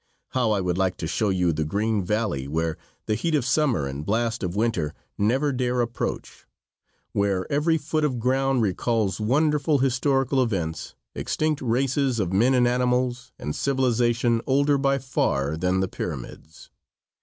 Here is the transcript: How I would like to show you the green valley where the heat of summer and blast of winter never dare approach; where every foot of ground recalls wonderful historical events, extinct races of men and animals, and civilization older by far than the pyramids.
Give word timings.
How 0.29 0.49
I 0.49 0.61
would 0.61 0.79
like 0.79 0.97
to 0.97 1.05
show 1.07 1.29
you 1.29 1.53
the 1.53 1.63
green 1.63 2.03
valley 2.03 2.47
where 2.47 2.75
the 3.05 3.13
heat 3.13 3.35
of 3.35 3.45
summer 3.45 3.85
and 3.85 4.03
blast 4.03 4.41
of 4.41 4.55
winter 4.55 4.95
never 5.15 5.51
dare 5.51 5.79
approach; 5.79 6.47
where 7.11 7.45
every 7.51 7.77
foot 7.77 8.03
of 8.03 8.17
ground 8.17 8.63
recalls 8.63 9.19
wonderful 9.19 9.77
historical 9.77 10.41
events, 10.41 10.95
extinct 11.13 11.61
races 11.61 12.19
of 12.19 12.33
men 12.33 12.55
and 12.55 12.67
animals, 12.67 13.31
and 13.37 13.55
civilization 13.55 14.41
older 14.47 14.79
by 14.79 14.97
far 14.97 15.55
than 15.55 15.81
the 15.81 15.87
pyramids. 15.87 16.71